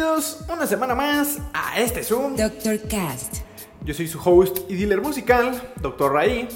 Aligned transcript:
Bienvenidos 0.00 0.38
una 0.48 0.66
semana 0.66 0.94
más 0.94 1.40
a 1.52 1.78
este 1.78 2.02
Zoom. 2.02 2.34
Dr. 2.34 2.88
Cast. 2.88 3.40
Yo 3.82 3.92
soy 3.92 4.08
su 4.08 4.18
host 4.18 4.60
y 4.70 4.74
dealer 4.74 5.02
musical, 5.02 5.74
Dr. 5.78 6.14
Raí, 6.14 6.48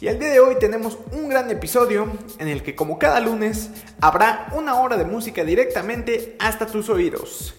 y 0.00 0.06
el 0.06 0.20
día 0.20 0.28
de 0.28 0.38
hoy 0.38 0.56
tenemos 0.60 0.96
un 1.10 1.28
gran 1.28 1.50
episodio 1.50 2.08
en 2.38 2.46
el 2.46 2.62
que 2.62 2.76
como 2.76 2.96
cada 2.96 3.18
lunes 3.18 3.70
habrá 4.00 4.52
una 4.54 4.76
hora 4.76 4.96
de 4.96 5.04
música 5.04 5.42
directamente 5.42 6.36
hasta 6.38 6.66
tus 6.66 6.88
oídos. 6.88 7.56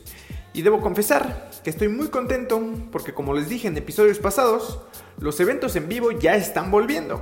Y 0.53 0.61
debo 0.61 0.79
confesar 0.79 1.51
que 1.61 1.71
estoy 1.71 1.89
muy 1.89 2.07
contento 2.07 2.61
porque 2.89 3.13
como 3.13 3.33
les 3.33 3.49
dije 3.49 3.67
en 3.67 3.75
episodios 3.75 4.19
pasados, 4.19 4.79
los 5.19 5.37
eventos 5.41 5.75
en 5.75 5.89
vivo 5.89 6.11
ya 6.11 6.37
están 6.37 6.71
volviendo. 6.71 7.19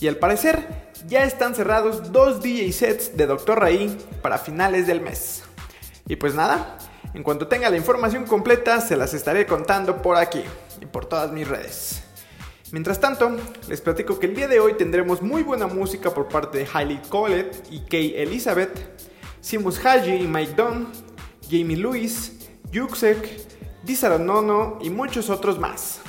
Y 0.00 0.08
al 0.08 0.16
parecer 0.16 0.90
ya 1.06 1.22
están 1.22 1.54
cerrados 1.54 2.10
dos 2.10 2.42
DJ 2.42 2.72
sets 2.72 3.16
de 3.16 3.26
Dr. 3.26 3.60
Raí 3.60 3.96
para 4.22 4.38
finales 4.38 4.88
del 4.88 5.00
mes. 5.00 5.44
Y 6.08 6.16
pues 6.16 6.34
nada, 6.34 6.78
en 7.14 7.22
cuanto 7.22 7.46
tenga 7.46 7.70
la 7.70 7.76
información 7.76 8.24
completa 8.24 8.80
se 8.80 8.96
las 8.96 9.14
estaré 9.14 9.46
contando 9.46 10.02
por 10.02 10.16
aquí 10.16 10.42
y 10.80 10.86
por 10.86 11.06
todas 11.06 11.32
mis 11.32 11.48
redes. 11.48 12.02
Mientras 12.70 13.00
tanto, 13.00 13.34
les 13.66 13.80
platico 13.80 14.18
que 14.18 14.26
el 14.26 14.34
día 14.34 14.46
de 14.46 14.60
hoy 14.60 14.74
tendremos 14.74 15.22
muy 15.22 15.42
buena 15.42 15.66
música 15.66 16.12
por 16.12 16.28
parte 16.28 16.58
de 16.58 16.68
Hailey 16.70 17.00
Colette 17.08 17.66
y 17.70 17.80
Kay 17.80 18.14
Elizabeth, 18.16 18.78
Simus 19.40 19.84
Haji 19.84 20.16
y 20.16 20.26
Mike 20.26 20.52
Dunn, 20.54 20.88
Jamie 21.50 21.78
Lewis, 21.78 22.50
Yuxek, 22.70 23.48
Nono 24.20 24.78
y 24.82 24.90
muchos 24.90 25.30
otros 25.30 25.58
más. 25.58 26.00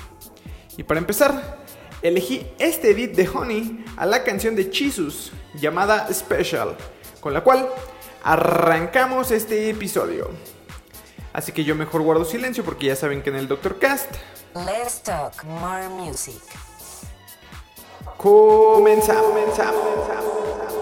Y 0.76 0.84
para 0.84 1.00
empezar, 1.00 1.60
elegí 2.02 2.46
este 2.60 2.92
edit 2.92 3.16
de 3.16 3.30
Honey 3.30 3.86
a 3.96 4.06
la 4.06 4.24
canción 4.24 4.56
de 4.56 4.70
Chisus 4.70 5.32
llamada 5.56 6.12
Special, 6.14 6.76
con 7.22 7.34
la 7.34 7.42
cual 7.42 7.70
arrancamos 8.22 9.32
este 9.32 9.70
episodio. 9.70 10.30
Así 11.34 11.52
que 11.52 11.64
yo 11.64 11.76
mejor 11.76 12.02
guardo 12.02 12.26
silencio 12.26 12.64
porque 12.64 12.88
ya 12.88 12.96
saben 12.96 13.22
que 13.22 13.30
en 13.30 13.36
el 13.36 13.48
Doctor 13.48 13.78
Cast 13.80 14.10
Let's 14.56 15.02
talk 15.04 15.44
more 15.44 15.88
music. 15.90 16.42
comenzamos. 18.18 19.26
comenzamos, 19.28 19.82
comenzamos. 19.82 20.79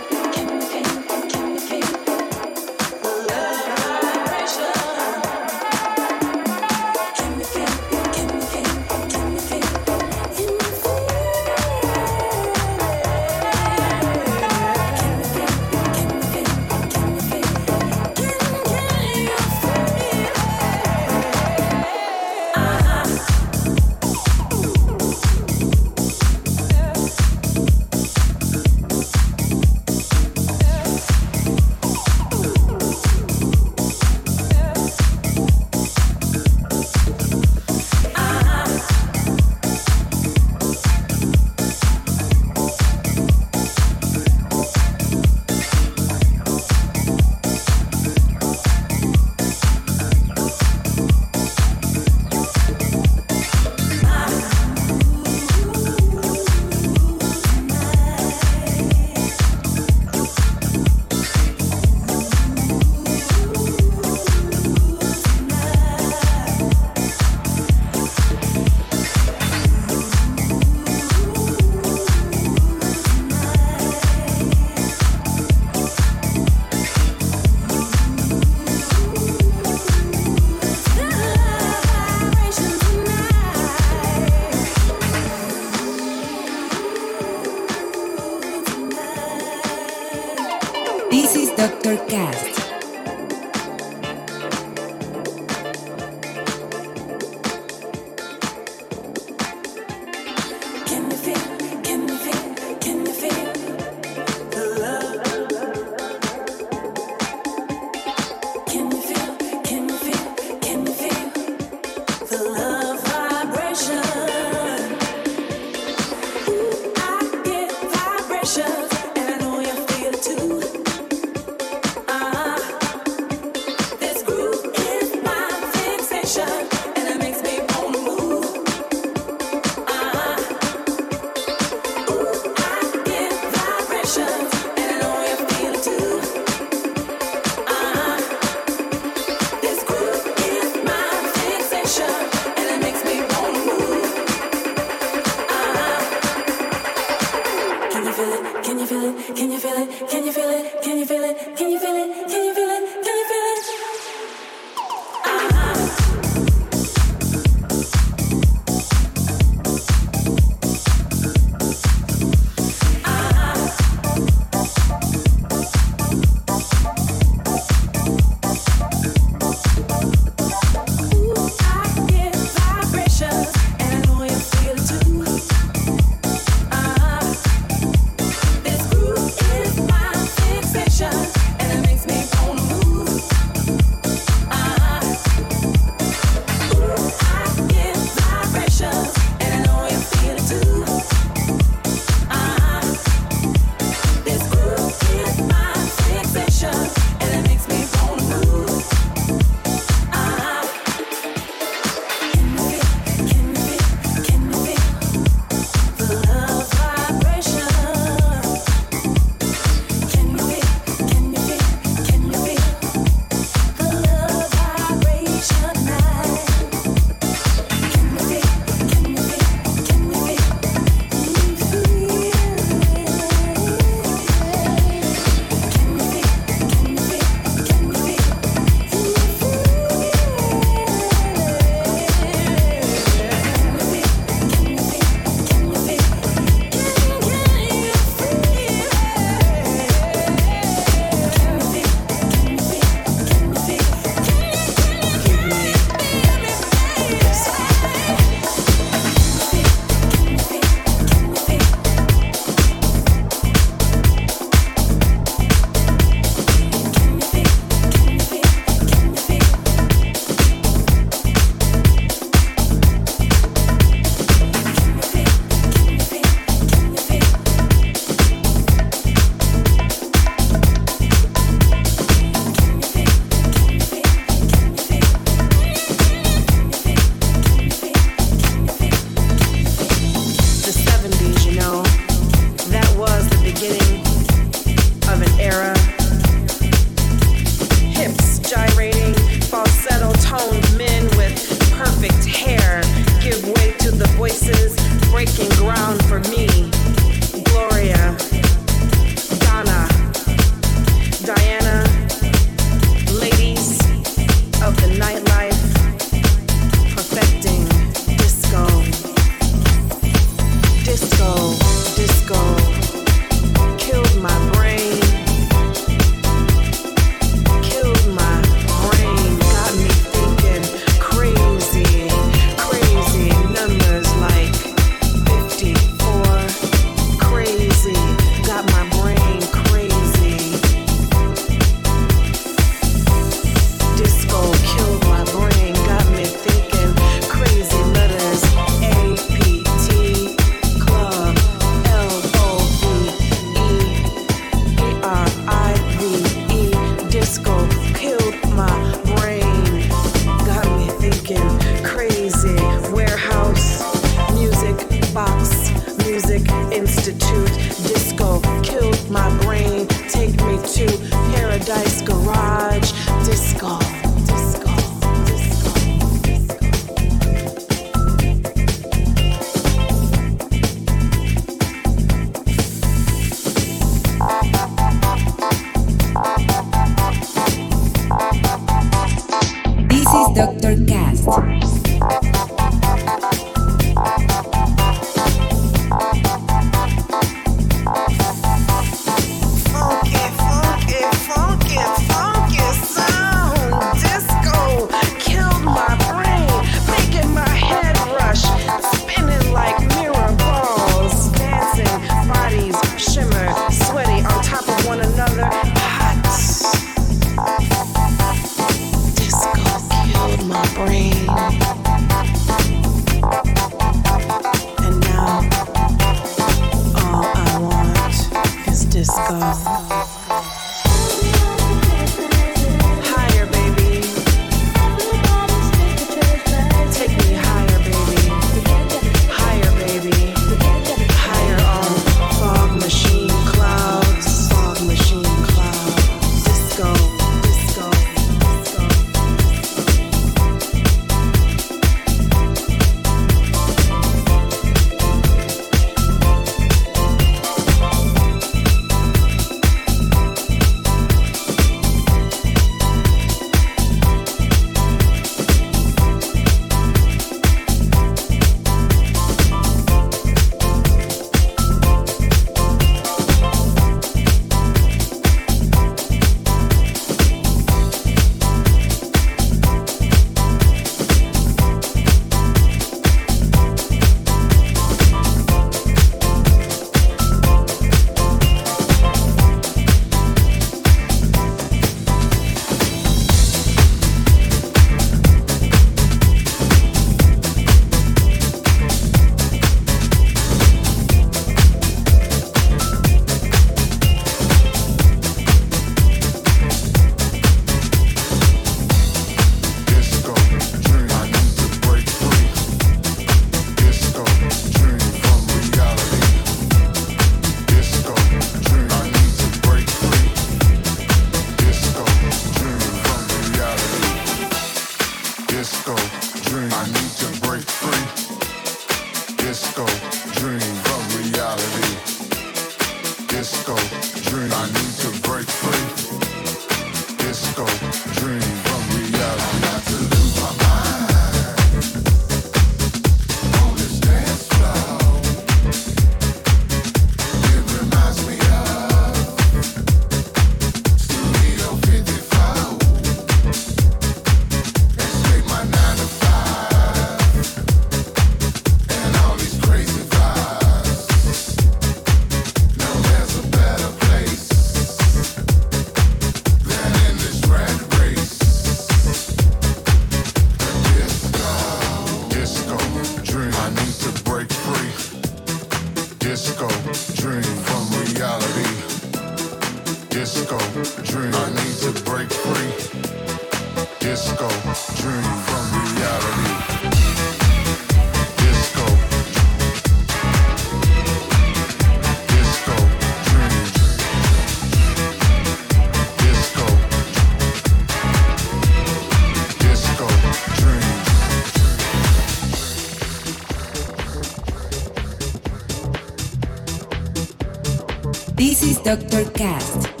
Doctor 598.83 599.25
Cast. 599.31 600.00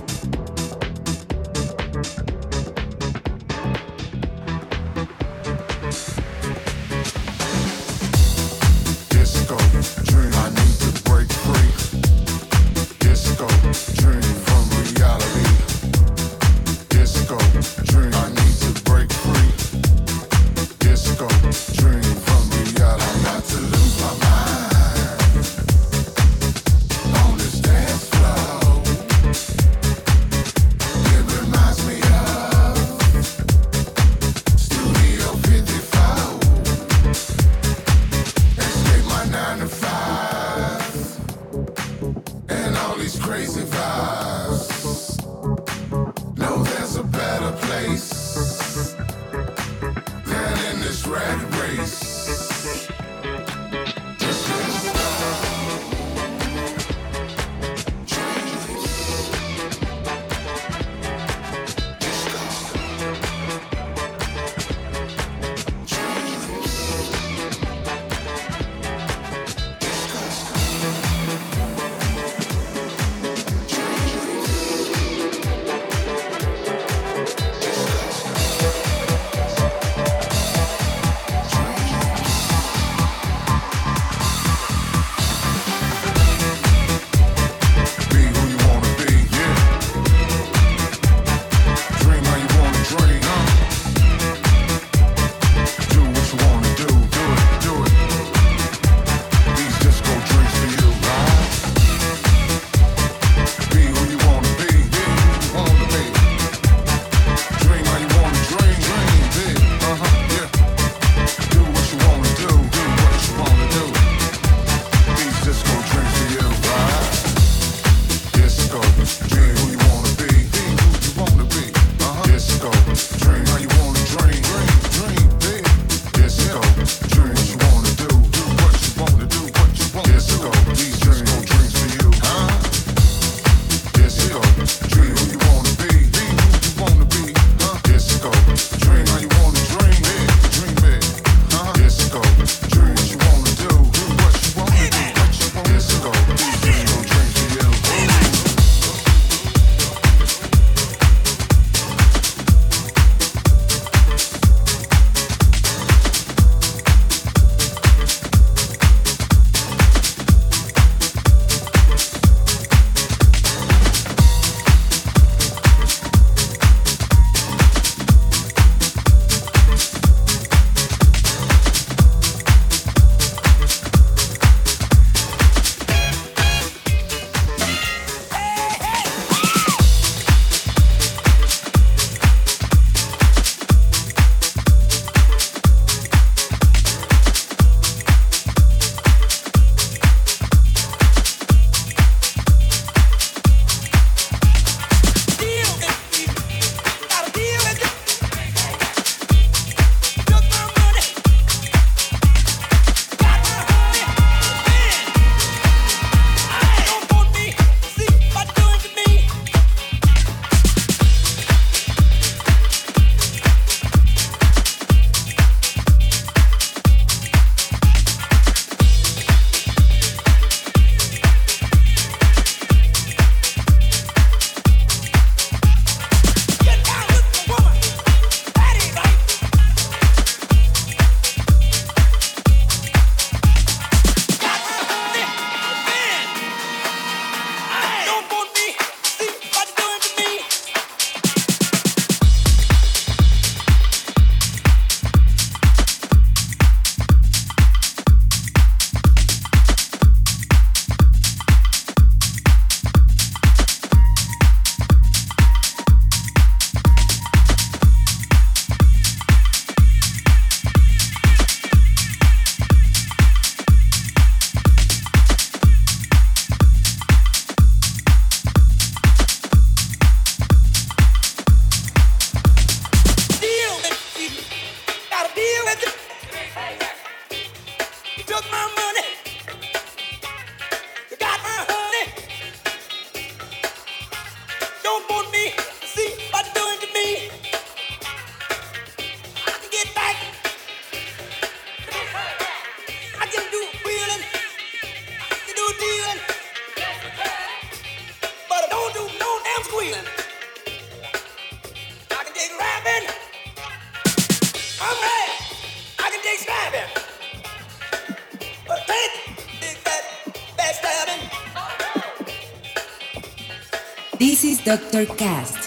This 314.21 314.43
is 314.43 314.61
Dr. 314.61 315.07
Cast. 315.17 315.60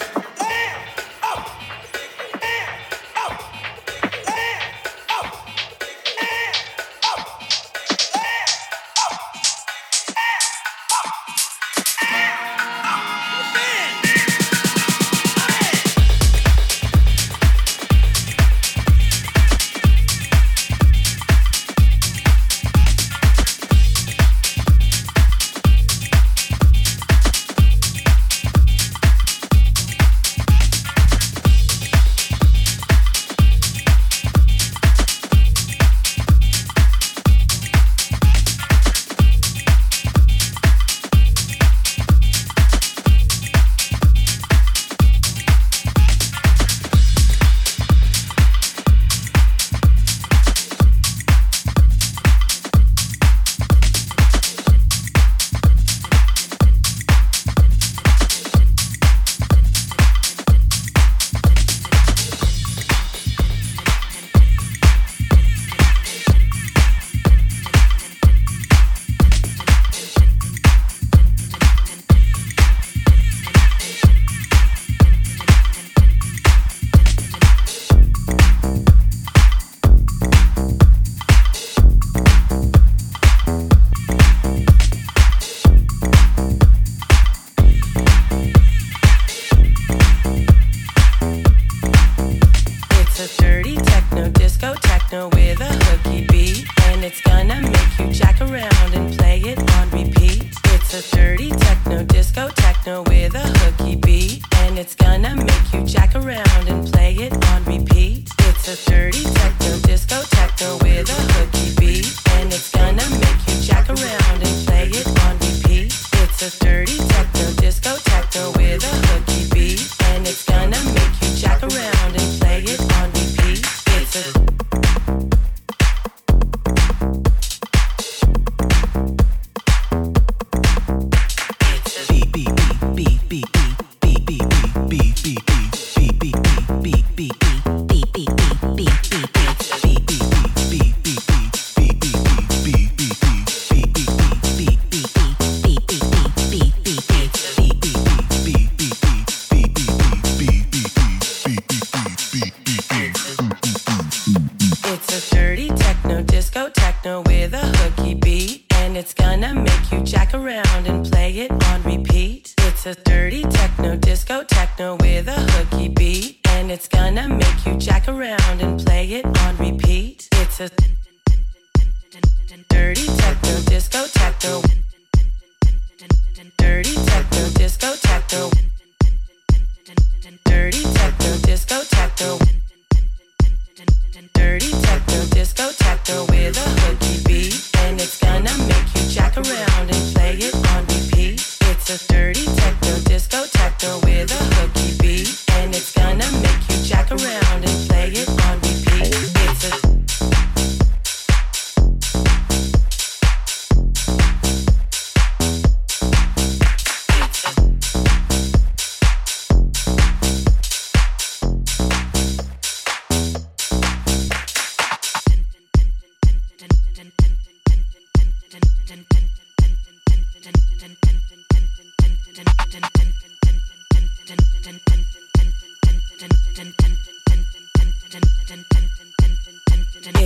Dirty. 108.85 109.34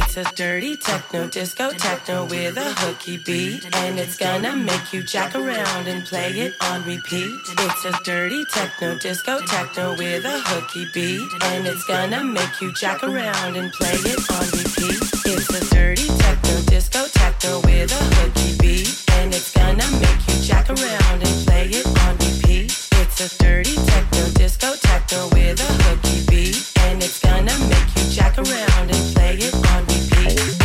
It's 0.01 0.17
a 0.17 0.25
dirty 0.35 0.75
techno, 0.75 1.29
disco 1.29 1.71
techno 1.71 2.25
with 2.25 2.57
a 2.57 2.73
hooky 2.79 3.15
beat. 3.25 3.63
And 3.73 3.97
it's 3.97 4.17
gonna 4.17 4.57
make 4.57 4.91
you 4.91 5.03
jack 5.03 5.35
around 5.35 5.87
and 5.87 6.03
play 6.05 6.31
it 6.31 6.53
on 6.63 6.83
repeat. 6.83 7.31
It's 7.57 7.85
a 7.85 7.93
dirty 8.03 8.43
techno, 8.51 8.97
disco 8.97 9.39
techno 9.45 9.95
with 9.95 10.25
a 10.25 10.41
hooky 10.47 10.85
beat. 10.93 11.31
And 11.43 11.65
it's 11.65 11.85
gonna 11.85 12.25
make 12.25 12.59
you 12.59 12.73
jack 12.73 13.03
around 13.03 13.55
and 13.55 13.71
play 13.71 13.93
it 13.93 14.19
on 14.31 14.49
repeat. 14.51 14.99
It's 15.25 15.49
a 15.49 15.73
dirty 15.73 16.07
techno, 16.07 16.61
disco 16.63 17.05
techno 17.07 17.61
with 17.61 17.91
a 17.91 18.03
hooky 18.15 18.57
beat. 18.57 18.58
Around 28.39 28.89
and 28.89 29.15
play 29.15 29.35
it 29.35 29.53
on 29.53 29.85
repeat. 29.85 30.58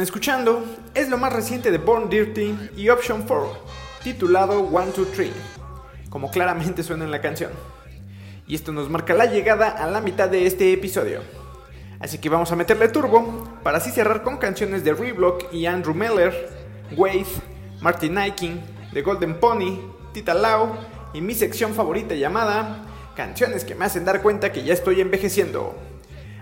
Están 0.00 0.14
escuchando 0.14 0.64
es 0.94 1.10
lo 1.10 1.18
más 1.18 1.30
reciente 1.30 1.70
de 1.70 1.76
Born 1.76 2.08
Dirty 2.08 2.70
y 2.74 2.88
Option 2.88 3.22
4, 3.26 3.64
titulado 4.02 4.60
1, 4.60 4.86
2, 4.96 5.08
3, 5.12 5.30
como 6.08 6.30
claramente 6.30 6.82
suena 6.82 7.04
en 7.04 7.10
la 7.10 7.20
canción. 7.20 7.50
Y 8.46 8.54
esto 8.54 8.72
nos 8.72 8.88
marca 8.88 9.12
la 9.12 9.26
llegada 9.26 9.68
a 9.68 9.90
la 9.90 10.00
mitad 10.00 10.30
de 10.30 10.46
este 10.46 10.72
episodio. 10.72 11.20
Así 11.98 12.16
que 12.16 12.30
vamos 12.30 12.50
a 12.50 12.56
meterle 12.56 12.88
turbo 12.88 13.46
para 13.62 13.76
así 13.76 13.90
cerrar 13.90 14.22
con 14.22 14.38
canciones 14.38 14.84
de 14.84 14.94
Reblock 14.94 15.52
y 15.52 15.66
Andrew 15.66 15.94
Miller, 15.94 16.48
Wade, 16.96 17.26
Martin 17.82 18.14
Niking, 18.14 18.58
The 18.94 19.02
Golden 19.02 19.38
Pony, 19.38 19.80
Tita 20.14 20.32
Lau 20.32 20.76
y 21.12 21.20
mi 21.20 21.34
sección 21.34 21.74
favorita 21.74 22.14
llamada 22.14 22.86
Canciones 23.16 23.66
que 23.66 23.74
me 23.74 23.84
hacen 23.84 24.06
dar 24.06 24.22
cuenta 24.22 24.50
que 24.50 24.64
ya 24.64 24.72
estoy 24.72 25.02
envejeciendo. 25.02 25.74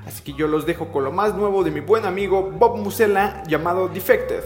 Así 0.09 0.23
que 0.23 0.33
yo 0.33 0.49
los 0.49 0.65
dejo 0.65 0.89
con 0.89 1.05
lo 1.05 1.13
más 1.13 1.35
nuevo 1.35 1.63
de 1.63 1.71
mi 1.71 1.81
buen 1.81 2.07
amigo 2.07 2.51
Bob 2.51 2.79
Musella 2.79 3.43
llamado 3.47 3.89
Defected. 3.89 4.43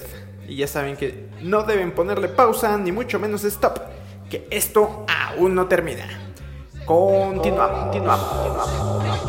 Y 0.48 0.56
ya 0.56 0.66
saben 0.66 0.96
que 0.96 1.28
no 1.40 1.62
deben 1.62 1.92
ponerle 1.92 2.26
pausa 2.26 2.76
ni 2.76 2.90
mucho 2.90 3.20
menos 3.20 3.44
stop, 3.44 3.78
que 4.28 4.48
esto 4.50 5.06
aún 5.06 5.54
no 5.54 5.68
termina. 5.68 6.34
Continuamos, 6.84 7.84
continuamos, 7.84 8.28
continuamos. 8.28 9.22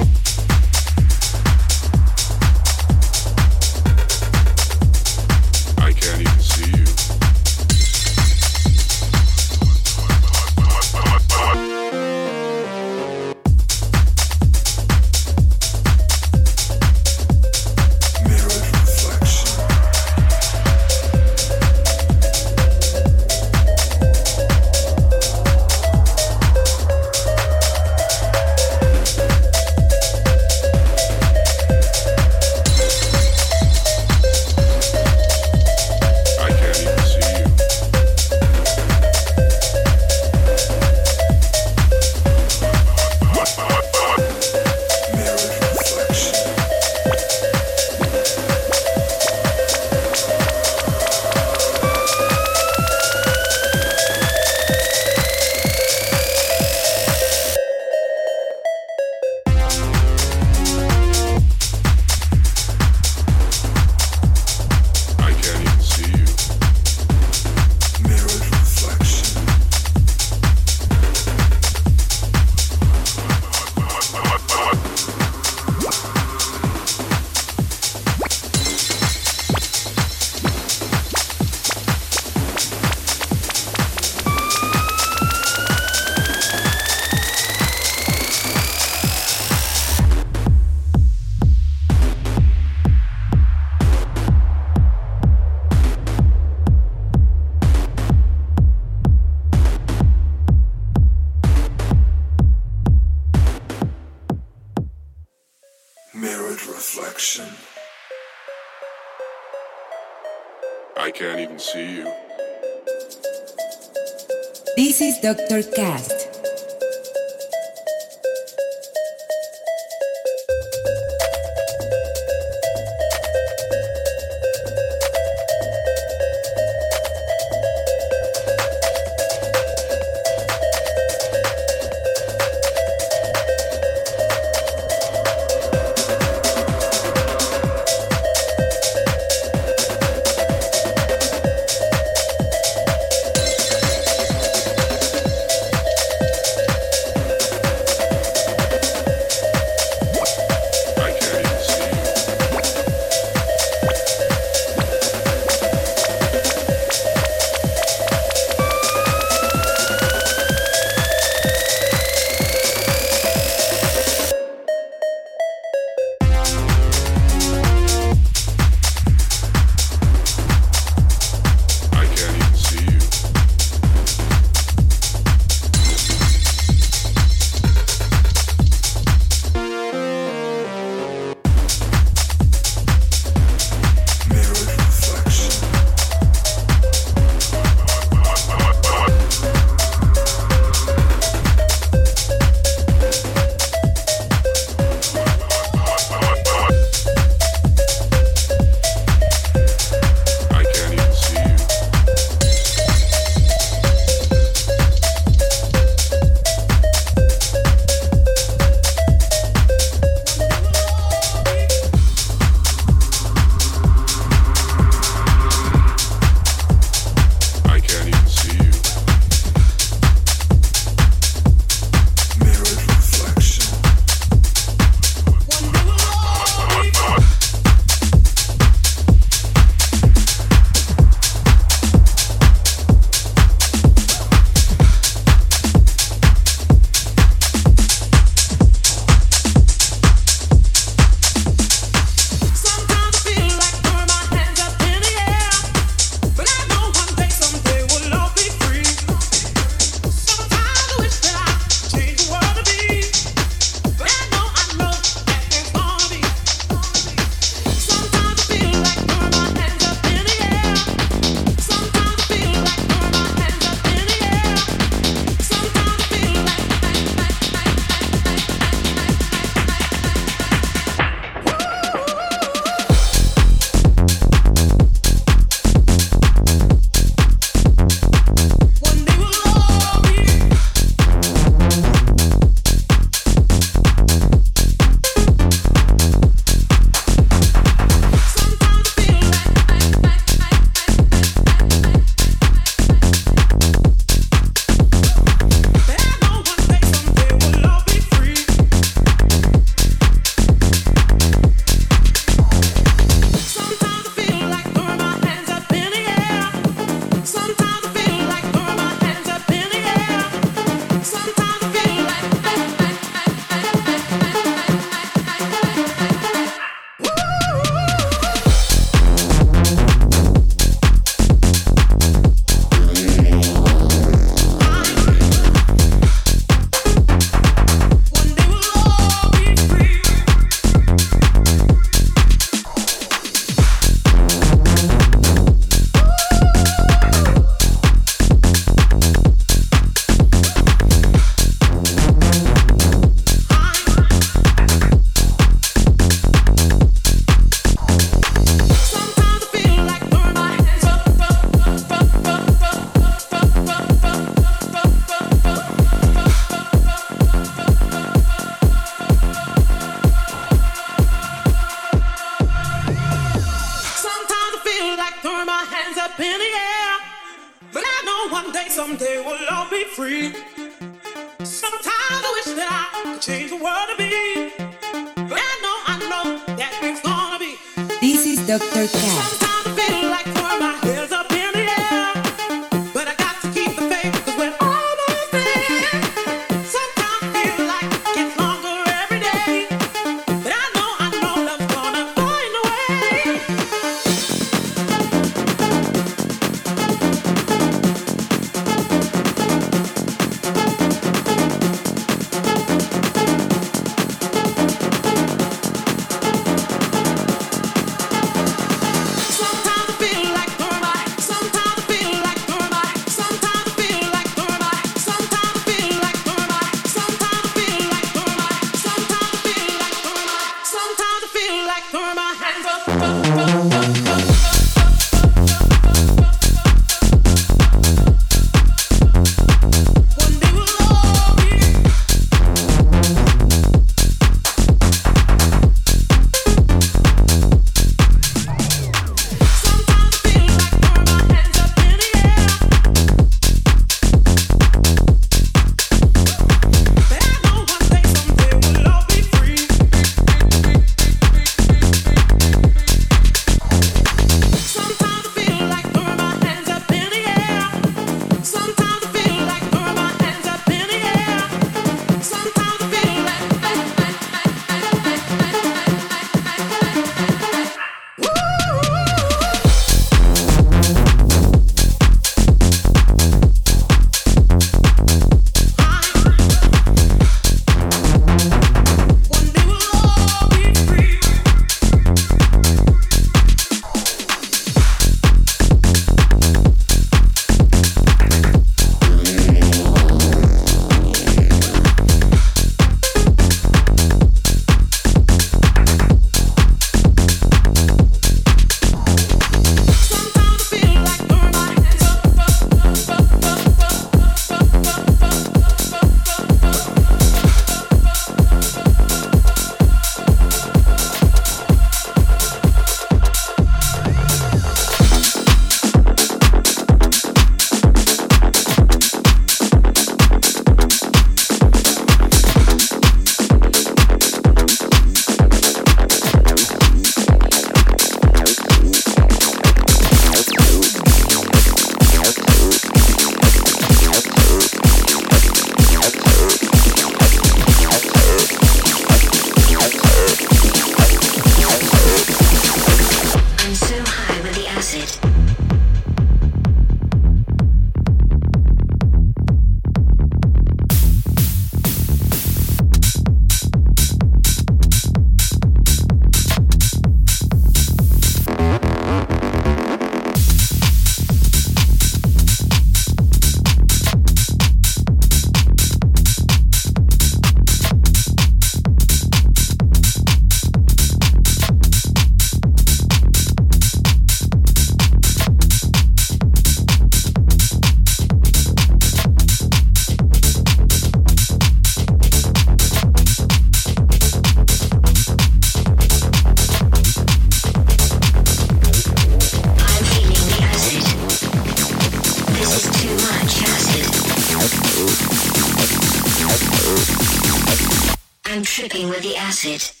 Acid. 599.63 600.00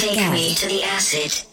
Take 0.00 0.32
me 0.32 0.54
to 0.54 0.66
the 0.66 0.82
acid. 0.82 1.49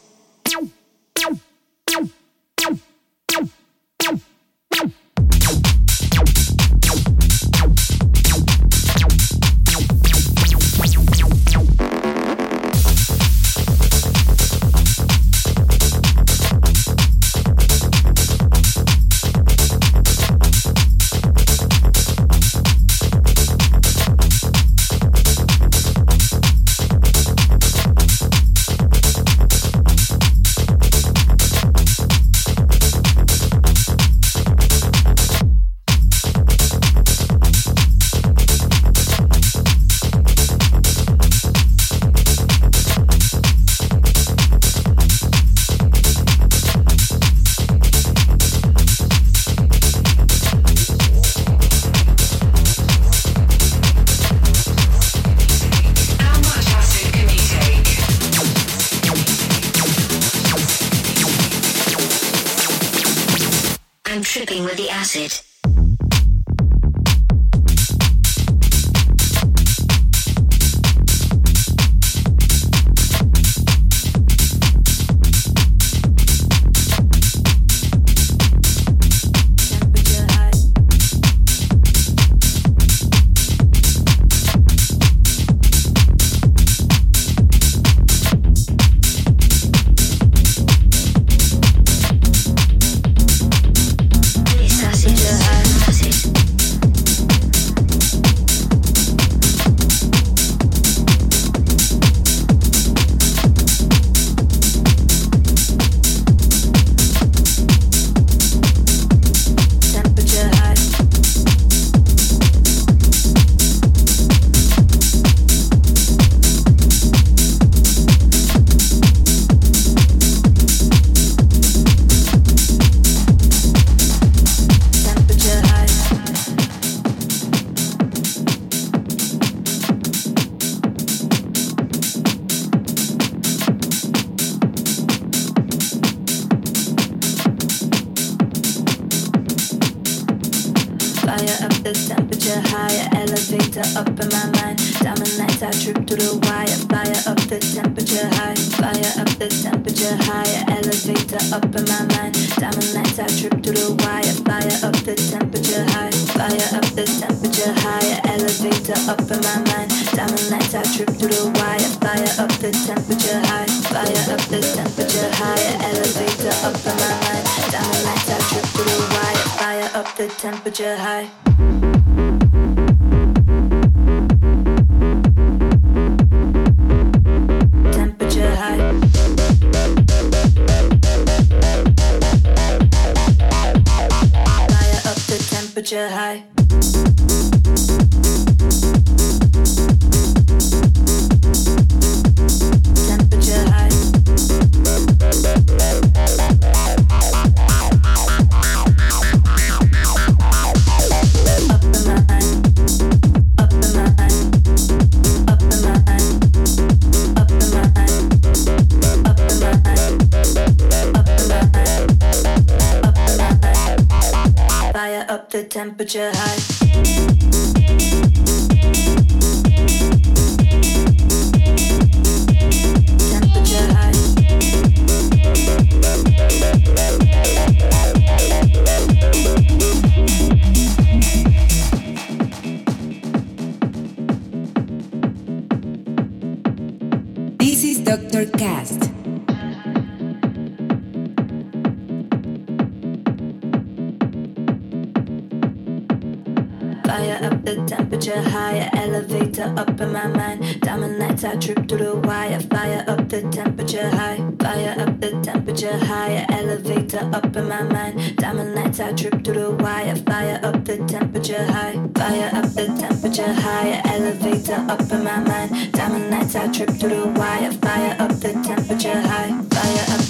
Diamond 258.98 259.20
I 259.20 259.30
trip 259.30 259.44
through 259.44 259.54
the 259.54 259.70
wire. 259.84 260.16
Fire 260.16 260.60
up 260.64 260.84
the 260.84 260.98
temperature 261.06 261.64
high, 261.64 261.94
fire 262.16 262.50
up 262.52 262.74
the 262.74 262.88
temperature 263.00 263.54
higher, 263.54 264.02
elevator 264.06 264.86
up 264.90 265.12
in 265.12 265.24
my 265.24 265.40
mind. 265.40 265.92
Diamond 265.92 266.32
nights, 266.32 266.56
I 266.56 266.68
trip 266.72 266.90
through 266.90 267.10
the 267.10 267.28
wire. 267.28 267.72
Fire 267.74 268.16
up 268.18 268.32
the 268.40 268.54
temperature 268.66 269.22
high, 269.22 269.54
fire 269.70 270.06
up 270.16 270.27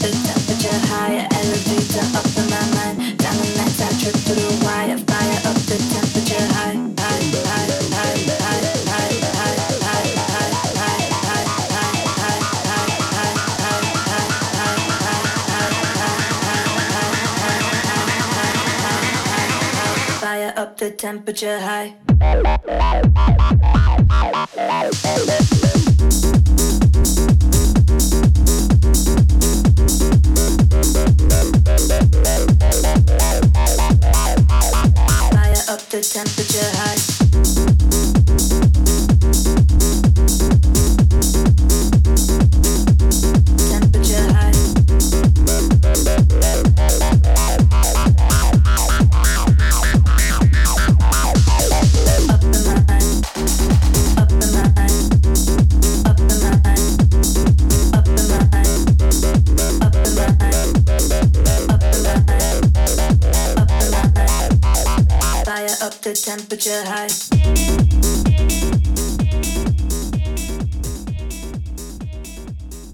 temperature 21.07 21.57
high. 21.57 23.36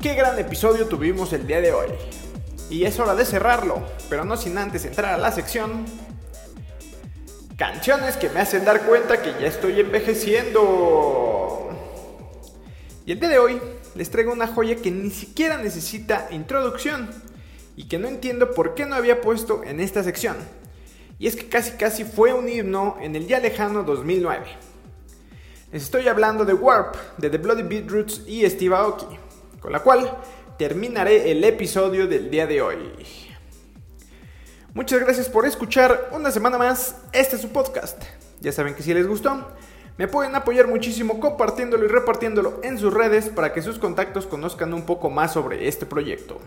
Qué 0.01 0.15
gran 0.15 0.37
episodio 0.39 0.87
tuvimos 0.87 1.33
el 1.33 1.47
día 1.47 1.61
de 1.61 1.73
hoy. 1.73 1.87
Y 2.69 2.85
es 2.85 2.99
hora 2.99 3.15
de 3.15 3.25
cerrarlo, 3.25 3.81
pero 4.09 4.25
no 4.25 4.37
sin 4.37 4.57
antes 4.57 4.85
entrar 4.85 5.13
a 5.13 5.17
la 5.17 5.31
sección 5.31 5.85
Canciones 7.57 8.17
que 8.17 8.29
me 8.29 8.39
hacen 8.39 8.65
dar 8.65 8.81
cuenta 8.81 9.21
que 9.21 9.31
ya 9.39 9.47
estoy 9.47 9.79
envejeciendo. 9.79 11.69
Y 13.05 13.11
el 13.11 13.19
día 13.19 13.29
de 13.29 13.37
hoy 13.37 13.61
les 13.93 14.09
traigo 14.09 14.33
una 14.33 14.47
joya 14.47 14.75
que 14.75 14.89
ni 14.89 15.11
siquiera 15.11 15.57
necesita 15.57 16.27
introducción 16.31 17.11
y 17.75 17.87
que 17.87 17.99
no 17.99 18.07
entiendo 18.07 18.51
por 18.55 18.73
qué 18.73 18.87
no 18.87 18.95
había 18.95 19.21
puesto 19.21 19.63
en 19.63 19.79
esta 19.79 20.03
sección. 20.03 20.35
Y 21.19 21.27
es 21.27 21.35
que 21.35 21.47
casi 21.47 21.71
casi 21.71 22.03
fue 22.03 22.33
un 22.33 22.49
himno 22.49 22.97
en 23.01 23.15
el 23.15 23.27
ya 23.27 23.39
lejano 23.39 23.83
2009. 23.83 24.45
Les 25.71 25.83
estoy 25.83 26.07
hablando 26.07 26.45
de 26.45 26.53
Warp, 26.53 26.95
de 27.17 27.29
The 27.29 27.37
Bloody 27.37 27.63
Beetroots 27.63 28.23
y 28.27 28.47
Steve 28.49 28.75
Aoki, 28.75 29.07
con 29.59 29.71
la 29.71 29.79
cual 29.79 30.17
terminaré 30.57 31.31
el 31.31 31.43
episodio 31.43 32.07
del 32.07 32.29
día 32.29 32.45
de 32.45 32.61
hoy. 32.61 32.77
Muchas 34.73 34.99
gracias 34.99 35.29
por 35.29 35.45
escuchar 35.45 36.09
una 36.13 36.31
semana 36.31 36.57
más 36.57 36.97
este 37.11 37.35
es 37.35 37.41
su 37.41 37.49
podcast. 37.49 38.03
Ya 38.41 38.51
saben 38.51 38.75
que 38.75 38.83
si 38.83 38.93
les 38.93 39.07
gustó, 39.07 39.47
me 39.97 40.07
pueden 40.07 40.35
apoyar 40.35 40.67
muchísimo 40.67 41.19
compartiéndolo 41.19 41.85
y 41.85 41.87
repartiéndolo 41.87 42.59
en 42.63 42.77
sus 42.77 42.93
redes 42.93 43.29
para 43.29 43.53
que 43.53 43.61
sus 43.61 43.77
contactos 43.77 44.25
conozcan 44.25 44.73
un 44.73 44.85
poco 44.85 45.09
más 45.09 45.33
sobre 45.33 45.67
este 45.67 45.85
proyecto. 45.85 46.39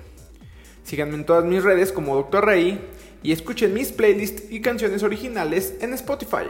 Síganme 0.82 1.14
en 1.14 1.24
todas 1.24 1.44
mis 1.44 1.62
redes 1.62 1.92
como 1.92 2.16
Dr. 2.16 2.44
Rey 2.44 2.84
y 3.26 3.32
escuchen 3.32 3.74
mis 3.74 3.90
playlists 3.90 4.44
y 4.52 4.60
canciones 4.60 5.02
originales 5.02 5.74
en 5.80 5.92
Spotify. 5.94 6.46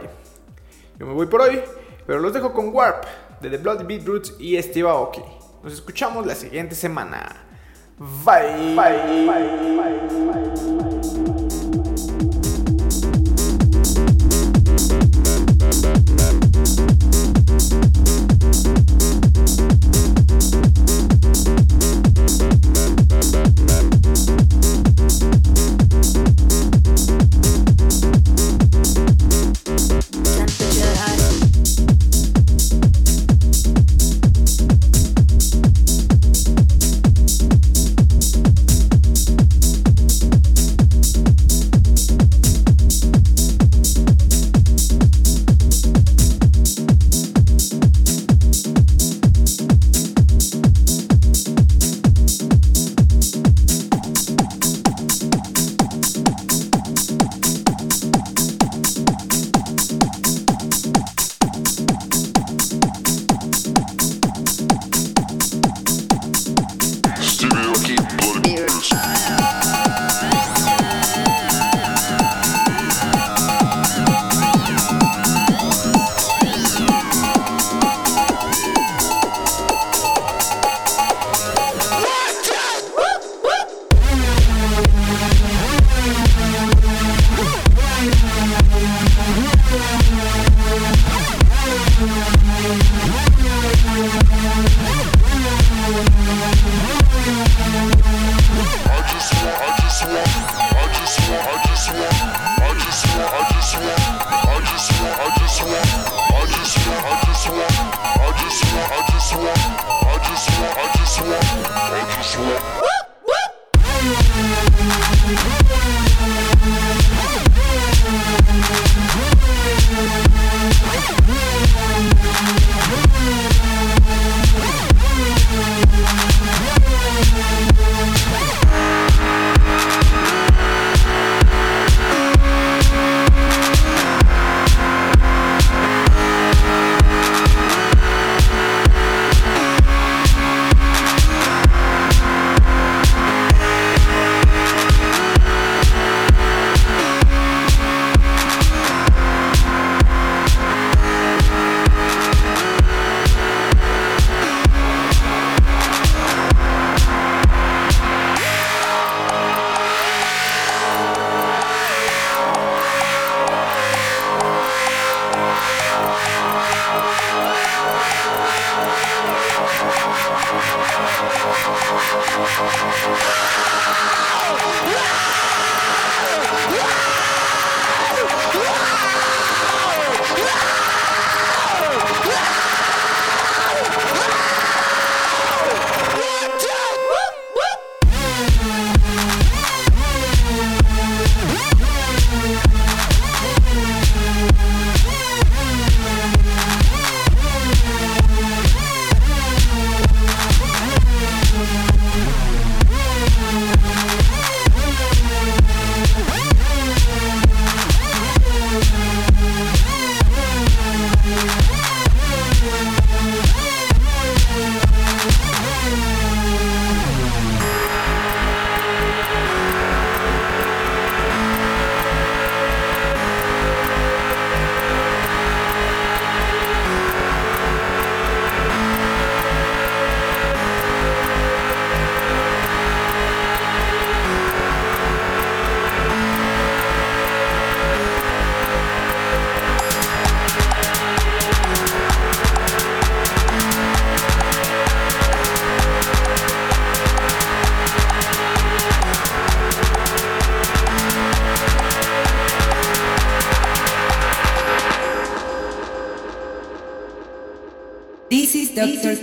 Yo 0.99 1.07
me 1.07 1.13
voy 1.13 1.25
por 1.25 1.41
hoy, 1.41 1.59
pero 2.05 2.19
los 2.19 2.31
dejo 2.33 2.53
con 2.53 2.69
Warp 2.69 3.03
de 3.41 3.49
The 3.49 3.57
Bloody 3.57 3.83
Beetroots 3.83 4.35
y 4.37 4.61
Steve 4.61 4.87
Aoki. 4.87 5.21
Nos 5.63 5.73
escuchamos 5.73 6.27
la 6.27 6.35
siguiente 6.35 6.75
semana. 6.75 7.35
Bye. 7.97 8.75
Bye. 8.75 9.25
Bye. 9.25 9.75
Bye. 9.75 9.87
Temperature 17.57 18.16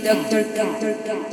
This 0.05 0.13
is 0.13 0.29
Doctor 0.29 0.55
Doctor 0.55 0.93
Cat. 1.03 1.24